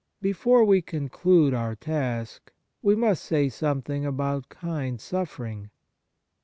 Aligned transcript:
Before 0.19 0.61
w^e 0.65 0.83
conclude 0.83 1.53
our 1.53 1.75
task 1.75 2.51
we 2.81 2.95
must 2.95 3.23
say 3.23 3.49
something 3.49 4.03
about 4.03 4.49
kind 4.49 4.99
suffering. 4.99 5.69